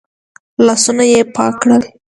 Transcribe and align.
لاسونه 0.65 1.03
يې 1.11 1.21
پاک 1.35 1.53
کړل. 1.61 1.81